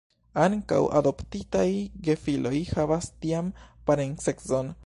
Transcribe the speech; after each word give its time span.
Ankaŭ 0.43 0.79
adoptitaj 0.99 1.67
gefiloj 2.09 2.57
havas 2.73 3.13
tian 3.27 3.55
parencecon. 3.91 4.79